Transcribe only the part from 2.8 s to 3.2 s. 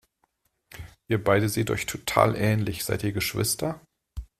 seid ihr